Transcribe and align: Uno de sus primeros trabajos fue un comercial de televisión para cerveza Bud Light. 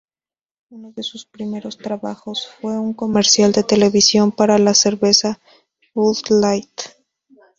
Uno 0.71 0.91
de 0.95 1.03
sus 1.03 1.27
primeros 1.27 1.77
trabajos 1.77 2.49
fue 2.59 2.79
un 2.79 2.95
comercial 2.95 3.51
de 3.51 3.63
televisión 3.63 4.31
para 4.31 4.57
cerveza 4.73 5.39
Bud 5.93 6.15
Light. 6.41 6.81